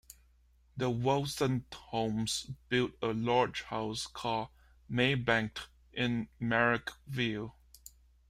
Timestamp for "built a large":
2.69-3.61